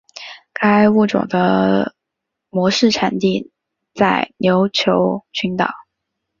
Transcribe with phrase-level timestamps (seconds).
[0.51, 1.93] 该物种的
[2.49, 3.51] 模式产地
[3.93, 5.69] 在琉球群岛。